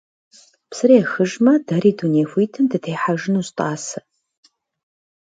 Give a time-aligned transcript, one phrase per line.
[0.69, 3.99] Псыр ехыжмэ, дэри дуней хуитым дытехьэжынущ, тӀасэ!